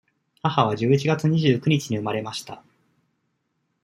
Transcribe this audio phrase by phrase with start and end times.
[0.41, 2.63] 母は十一月二十九日に生まれました。